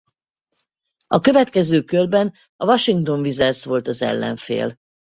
A 1.07 1.19
következő 1.19 1.81
körben 1.83 2.33
a 2.55 2.65
Washington 2.65 3.19
Wizards 3.19 3.65
volt 3.65 3.87
az 3.87 4.01
ellenfél. 4.01 4.77